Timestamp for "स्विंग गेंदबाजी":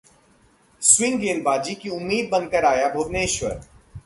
0.81-1.75